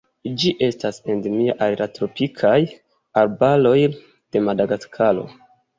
Ĝi 0.43 0.53
estas 0.67 0.97
endemia 1.15 1.55
al 1.65 1.77
la 1.83 1.89
tropikaj 1.99 2.57
arbaroj 3.25 3.79
de 3.99 4.45
Madagaskaro. 4.49 5.33